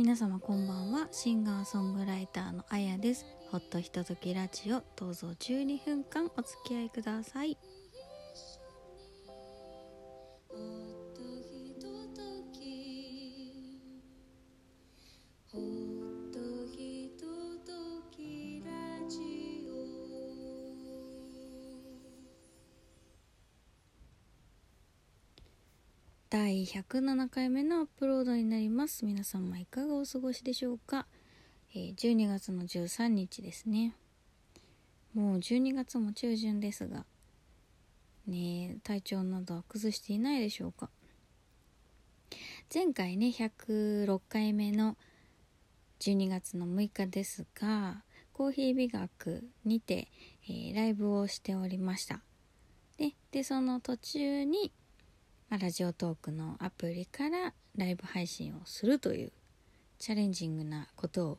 [0.00, 1.08] 皆様こんばんは。
[1.12, 3.26] シンガーソングライターのあやです。
[3.50, 4.82] ほっとひとときラジオ。
[4.96, 7.58] どうぞ12分間お付き合いください。
[26.30, 29.04] 第107回目のアップロードになります。
[29.04, 31.08] 皆様いかがお過ごしでしょうか、
[31.74, 33.96] え、12月の13日ですね。
[35.12, 37.04] もう12月も中旬ですが
[38.28, 40.88] ね体調などは崩していないでしょうか？
[42.72, 44.96] 前回ね106回目の
[45.98, 50.06] 12月の6日ですがコーヒー美学にて、
[50.44, 52.22] えー、ライブをしておりました。
[53.32, 54.72] でその途中に
[55.50, 59.32] ま、ラジオトークのアプリからライブ配信をするという
[59.98, 61.38] チャレンジングなことを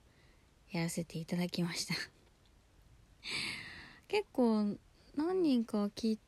[0.70, 1.96] やらせていただきました。
[4.10, 4.78] 結構
[5.16, 6.20] 何人か聞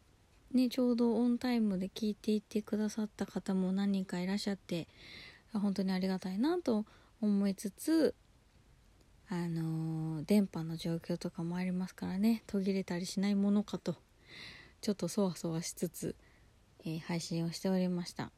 [0.54, 4.88] ね、ちょうどオンタイムで聞いていってくださった方も何人かいらっしゃって
[5.52, 6.86] 本当にありがたいなと
[7.22, 8.16] 思いつつ
[9.30, 12.44] あのー、電波の状況とかもありますからね。
[12.46, 13.96] 途切れたりしないものかと
[14.80, 16.16] ちょっとそわそわしつつ
[16.86, 18.32] えー、配信をしておりました。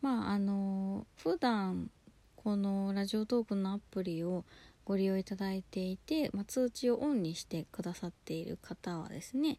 [0.00, 1.90] まああの普段
[2.36, 4.44] このラジオトークのアプリを
[4.84, 9.58] ご利用いただいていて、まあ、通知をオンにしてくださっている方はですね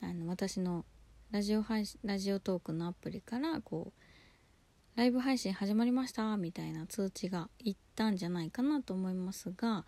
[0.00, 0.84] あの私の
[1.30, 9.84] ラジオ配ラジオトークのアプリからこうライブ配信始まりましたみたいな通知がいったんじゃないかなと思いますが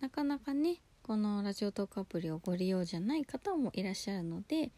[0.00, 4.70] なかなかねこのラジオトークアプリをご利用じゃない方もいらっしゃるので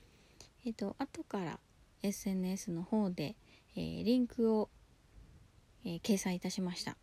[0.66, 1.60] えっ、と後から
[2.03, 3.37] SNS の方で、
[3.77, 4.69] えー、リンクを、
[5.84, 6.97] えー、掲載いたしました。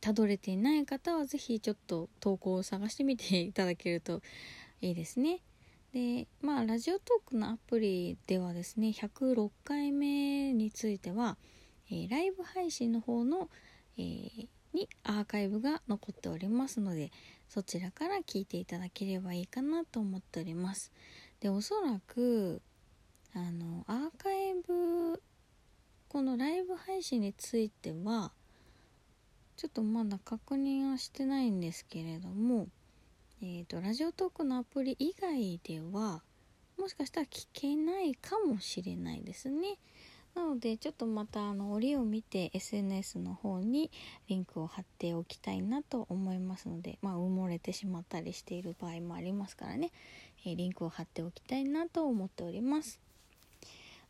[0.00, 4.22] たどれていない方は是非ちょっと投稿を探してみていただけると
[4.80, 5.40] いいですね。
[5.92, 11.36] でまあラジオトークのアプリではですね106回目については、
[11.90, 13.48] えー、ライブ配信の方の、
[13.98, 17.10] えー、にアーカイブが残っておりますので
[17.48, 20.92] そちらから聞いていただければいいかなと思っております。
[21.44, 22.62] でおそらく
[23.34, 25.22] あのアーカイブ
[26.08, 28.32] このライブ配信については
[29.58, 32.68] ちょっとまだ確認はしてないんですけれども
[33.42, 36.22] えーと、ラジオトークのアプリ以外では
[36.78, 39.76] もしかしたら聞けないかもしれないですね。
[40.34, 43.90] なのでちょっとまたあの折を見て SNS の方に
[44.28, 49.92] リンクを貼っておきたいなと思いますのでまあ埋もれてしまったりしている場合もありますからね、
[50.44, 53.00] え、リンクを貼っておきたいなと思っております。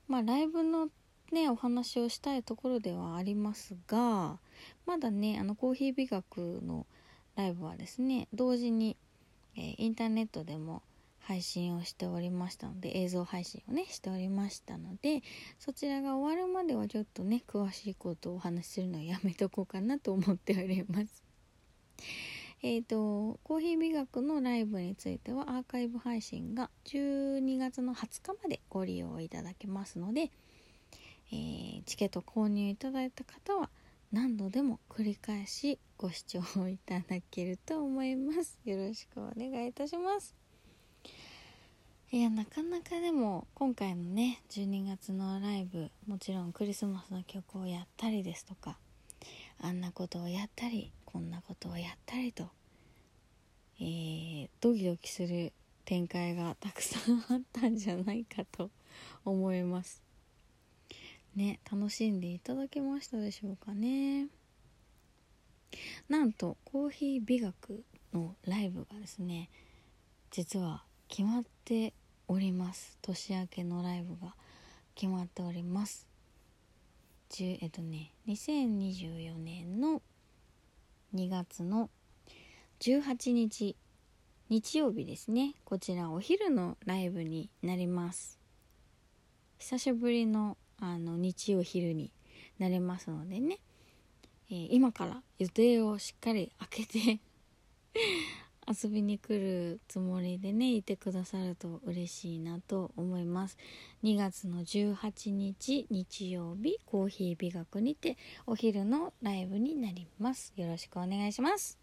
[0.09, 0.89] まあライブの
[1.33, 4.39] ねお話をしたいところではありますが
[4.87, 6.87] まだねあのコーヒー美学の
[7.37, 8.97] ライブはですね同時に、
[9.57, 10.83] えー、インターネットでも
[11.21, 15.23] 配信をしておりましたので映像配信をねしておりましたので
[15.59, 21.25] そちらが終わるまではちょっとね詳しいことをお話しするのをやめとこうかなと思っております。
[22.67, 30.31] えっ、ー、とコーヒー美学のライブについてはアーカイブ配信が12月の20日までご利用いただけますので、
[31.31, 33.69] えー、チケット購入いただいた方は
[34.13, 38.59] 何度でも繰り返しご視聴いただけると思います。
[38.65, 40.35] よろしくお願いいたします。
[42.13, 48.79] いやなかなかでも今回のね12月のライブもちろんクリスマスの曲をやったりですとか
[49.61, 52.49] あんなことをやったりこんなことをやったりと、
[53.81, 55.53] えー、ドキドキする
[55.85, 58.71] 展開がたくさんあったんじゃないかと
[59.25, 60.03] 思います。
[61.37, 64.29] ね楽しんでいただけましたでしょうかね。
[66.09, 69.51] なんとコーヒー美学のライブがですね
[70.31, 71.93] 実は決まって
[72.27, 72.99] おります。
[73.03, 74.35] 年明けのライブが
[74.95, 76.14] 決まっております。
[77.35, 80.01] 10えっとね2024年の
[81.17, 81.91] 2月の
[82.79, 83.75] 18日
[84.51, 85.55] 日曜日ですね。
[85.65, 88.39] こちらお昼のライブになります。
[89.59, 92.13] 久しぶりのあの日曜昼に
[92.61, 93.59] なりますのでね、
[94.51, 97.21] えー、今から予定をしっかり開けて
[98.69, 103.57] 遊びに来るつもりでねいてくださると嬉しいなと思います。
[104.03, 108.17] 2月の18日日曜日コーヒー美学にて
[108.47, 110.53] お昼のライブになります。
[110.57, 111.79] よろしくお願いします。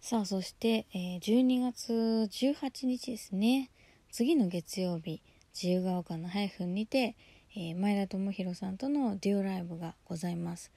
[0.00, 3.70] さあそして、えー、12月18日ですね。
[4.10, 5.22] 次の月曜日
[5.54, 7.16] 自由が丘のハイフンにて、
[7.54, 10.70] えー、前田智弘さんとのデュオライブがございます。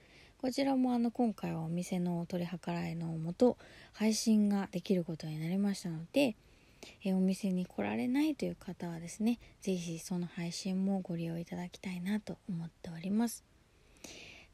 [0.44, 3.56] こちらもあの今回はお店の取り計らいのもと
[3.94, 6.36] 配信ができることになりましたので、
[7.02, 13.42] え、お店に来られないという方はですね是非その配信もご利用いただきたいなと思っております。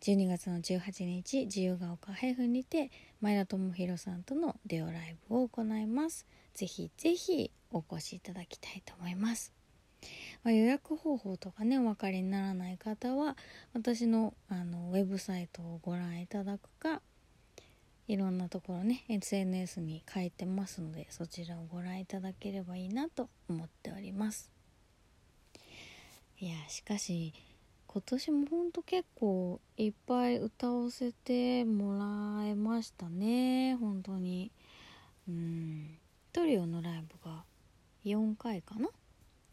[0.03, 6.25] 12月の18日自由が丘配布にて前田智弘さんとのデオライブを行います。
[6.55, 9.60] ぜひぜひお越しいただきたいと思います。
[10.43, 13.37] まあ、予約方法とかねお分かりにならない方は
[13.75, 17.03] 私のあのウェブサイトをご覧いただくか
[18.09, 24.51] いろんなところね SNS に書いてますのでそちらをご覧いただければいいなと思っております。
[26.41, 27.35] いやしかし
[27.87, 34.51] 今年もほんと結構いっぱい歌わせてもらえましたね本当に。
[35.29, 35.99] うん。
[36.33, 37.45] トリオのライブが
[38.05, 38.89] 4回かな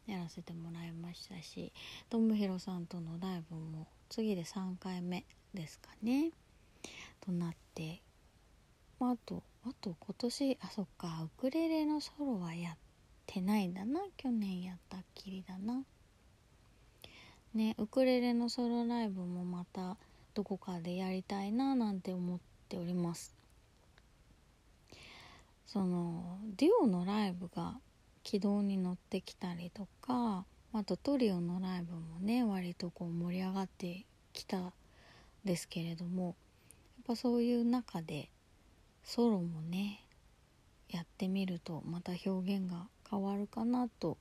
[0.07, 1.71] やらせてもらいましたし
[2.09, 6.31] ともひろさんとのライブも次で3回目ですかね。
[7.21, 8.01] となって
[8.99, 12.77] まあ、あとあと今年あそっかウクレレのソロはやっ
[13.25, 14.01] てないんだな。
[14.15, 15.83] 去年やったっきりだな。
[17.53, 19.97] ねウクレレのソロライブもまた
[20.33, 22.39] どこかでやりたいななんて思っ
[22.69, 23.35] ております。
[25.65, 27.75] そのデュオのライブが
[28.27, 30.43] 軌道に乗ってきたりとか
[30.73, 34.73] あとトリオのライブもね割とこう盛り上がってきた
[35.45, 36.35] ですけれどもやっ
[37.07, 38.27] ぱそういう中で
[39.01, 40.03] ソロもね
[40.89, 44.17] やってみるとまた表現が変わるかなと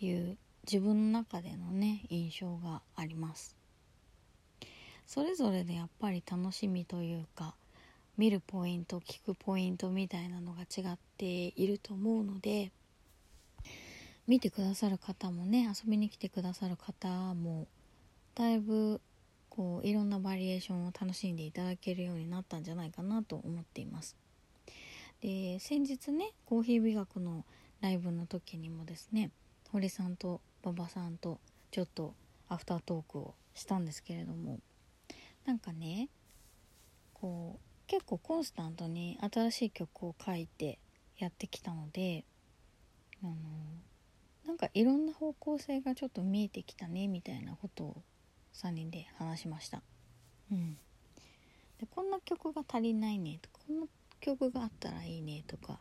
[0.00, 3.54] いう自分の中でのね印象があります。
[5.04, 7.54] それぞれでやっぱり楽しみというか
[8.16, 12.72] 見るポイント聞くポイントみたいなのが違っていると思うので
[14.26, 17.66] 見てくださる方もね遊びに来てくださる方も
[18.34, 19.00] だいぶ
[19.48, 24.16] こういろんなバリエーションを楽しんでいただけるようになったんじゃないかなと思っています。
[25.22, 27.44] で先日ねコーヒー美学の
[27.80, 29.30] ライブの時にもですね
[29.72, 31.38] 堀さんと馬場さんと
[31.70, 32.14] ちょっと
[32.48, 34.60] アフタートークをしたんですけれども
[35.46, 36.08] なんかね
[37.14, 40.78] こう結構コンスタントに新しい曲を書いて
[41.18, 42.24] やってきたので
[43.22, 43.34] あの
[44.46, 47.96] なんかいろんな方向性がちょっと見えてきたねみたいなことを
[48.54, 49.82] 3人で話しました。
[50.50, 50.78] うん、
[51.78, 53.86] でこんな曲が足りないねとかこんな
[54.20, 55.80] 曲があったらいいねとか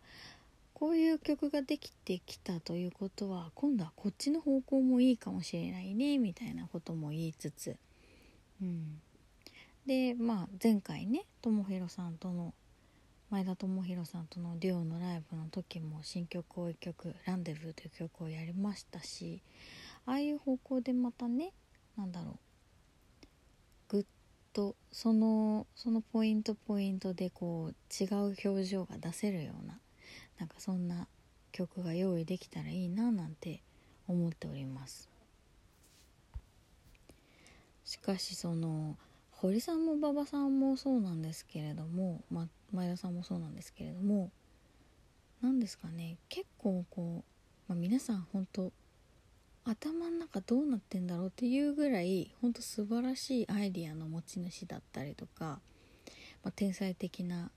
[0.73, 7.77] こういう曲ができてきたということは今度はこっちの方向もいいかもしれないねみたいなことも言いつつ、
[8.61, 8.99] うん、
[9.85, 12.53] でまあ前回ねともひろさんとの
[13.31, 19.41] 前田智弘さんとのデュオのライブの時も新曲を1曲「ランデブー」という曲をやりましたし
[20.05, 21.51] ああいう方向でまたね
[21.97, 22.37] 何だろう
[23.89, 24.05] ぐっ
[24.53, 29.79] とそのそのポイントポイントでこう違う表情が出せるような
[30.37, 31.07] なんかそんな
[31.51, 33.61] 曲が用意できたらいいななんて
[34.07, 35.09] 思っております。
[37.85, 38.97] しかしその
[39.41, 44.31] 堀さんも馬場さんもそうなんですけれども、ま、前田さんもそうなんですけれども
[45.41, 47.23] 何ですかね結構こ
[47.67, 48.71] う、ま皆さん本当
[49.65, 55.59] 頭の中どうなってんだろうっていうぐらい本当素晴らしいアイディアの持ち主だったりとか、
[56.43, 57.49] まあ、天才的な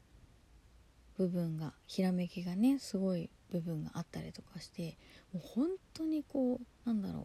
[1.18, 4.96] 部分がひらめきがねすごい部分があったりとかして
[5.34, 7.24] もう本当にこうなんだろう、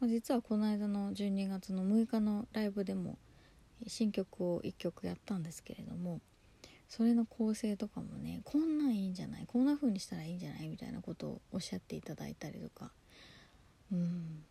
[0.00, 3.16] まあ、実はこの間の12月の6日のライブでも
[3.86, 6.20] 新曲を1曲やったんですけれども
[6.88, 12.90] それの構成とかもねこんなんいいんじゃないこんな風にしたらいいんじゃないみたいなことをおっしゃっていただいたりとか
[13.92, 14.42] うん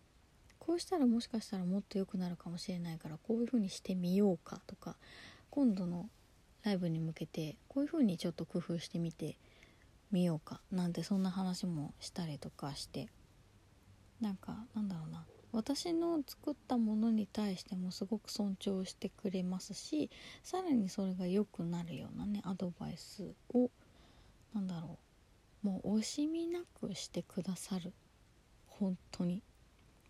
[0.60, 4.96] こうしたらもしかしたらもっと良くなるかもしれないからこういう風にしてみようかとか
[5.50, 6.10] 今度の
[6.64, 9.38] ライブに向けてこういう風にちょっと工夫してみて
[10.12, 13.08] みようかなんてそんな話もしたりとかして
[14.20, 15.26] なんかなんだろうな
[15.58, 20.10] 私の作ったものに対してもすごく尊重してくれますし
[20.44, 23.70] さらにそれが良くなるようなねアドバイスを
[24.54, 24.98] なんだろ
[25.64, 27.92] うもう惜しみなくしてくださる。
[28.68, 29.42] 本当に。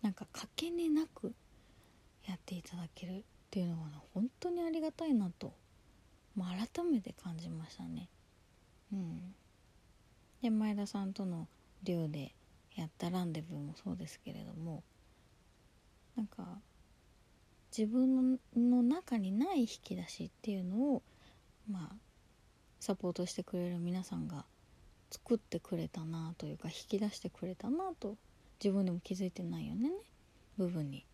[0.01, 1.33] なんかかけねなく
[2.27, 5.53] やっていただけるっていうのは、ね、本当にありがたいなと、
[6.35, 8.09] まあ、改めて感じましたね。
[8.93, 9.33] うん。
[10.41, 11.47] で前田さんとの
[11.81, 12.35] 寮で
[12.75, 14.83] やったランデブーもそうですけれども
[16.17, 16.59] なんか
[17.75, 21.03] 自分の中にない引き出しっていうのを
[21.69, 21.95] まあ
[22.79, 24.45] サポートしてくれる皆さんが
[25.11, 28.17] 作ってくれたなというか引き出してくれたなと
[28.61, 29.91] 自分でも気づいてないよね
[30.57, 31.05] 部分に。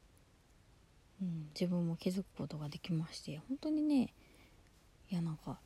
[1.21, 4.13] うん、自分も気づくことができまして本当にね
[5.09, 5.59] いやなんか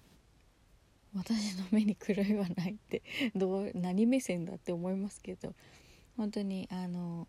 [1.15, 3.01] 私の目に狂いはないって
[3.33, 5.53] どう何目線だって思いますけど
[6.17, 7.27] 本当にあの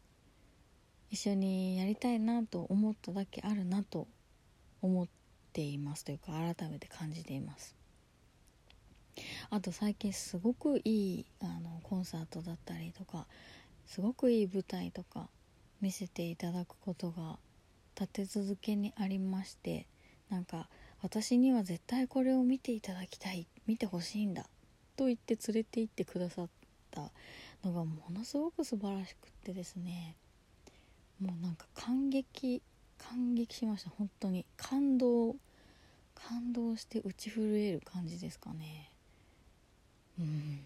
[1.11, 4.07] 一緒にやりたいなと思っただけあるなと
[4.83, 5.09] 思っ
[5.53, 7.75] ていますというか改めて感じています。
[9.51, 13.27] あと最近すごくいいあのコンサートだったりとか
[13.87, 15.29] すごくいい舞台とか
[15.81, 17.39] 見せていただくことが
[17.99, 19.87] 立て続けにありまして
[20.31, 20.69] なんか
[21.03, 24.47] 私には絶対これを見ていただきたい見てほしいんだ
[24.97, 26.49] と言って連れて行ってくださっ
[26.91, 27.11] た
[27.65, 30.17] のがものすごく素晴らしくってですね。
[31.21, 32.63] もうなんか感激
[32.99, 33.91] 感激しました。
[33.91, 34.45] 本当に。
[34.57, 35.37] 感動
[36.15, 38.91] 感動して打ち震える感じですかね。
[40.19, 40.61] うん。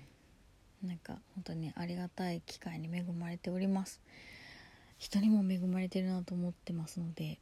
[0.82, 4.00] なんか本当にありがたい機会に恵まれております。
[4.98, 7.38] 人にも恵まれてるなと思ってますので。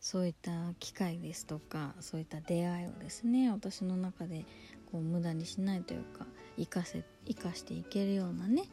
[0.00, 4.44] そういった機会ですとかそういった出会いをですね私の中で
[4.92, 6.26] こう無駄にしないというか
[6.58, 8.64] 生かせ生かしていけるようなね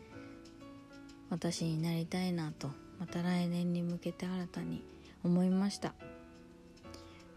[1.32, 2.70] 私になりたいなと
[3.00, 4.84] また来年に向けて新たに
[5.24, 5.94] 思いました。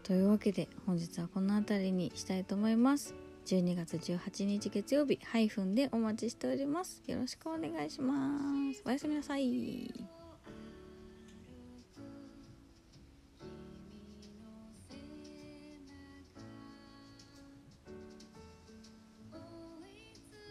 [0.03, 3.15] というわけで本日はこの辺りにしたいと思います。
[3.47, 7.01] 12月18日月曜日ハイフンでお待ちしております。
[7.07, 8.37] よろしくお願いしま
[8.73, 8.83] す。
[8.85, 10.14] おやすみなさい。